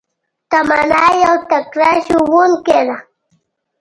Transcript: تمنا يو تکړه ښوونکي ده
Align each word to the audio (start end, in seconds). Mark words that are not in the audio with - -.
تمنا 0.51 1.01
يو 1.25 1.33
تکړه 1.49 1.89
ښوونکي 2.05 2.81
ده 2.87 2.97